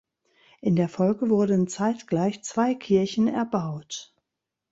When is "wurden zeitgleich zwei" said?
1.29-2.73